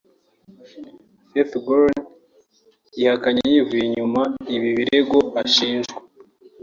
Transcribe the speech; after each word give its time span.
Fethullah 1.29 1.65
Gulen 1.65 2.05
yahakanye 3.03 3.43
yivuye 3.53 3.83
inyuma 3.85 4.21
iby’ibi 4.53 4.71
birego 4.79 5.17
ashinjwa 5.41 5.99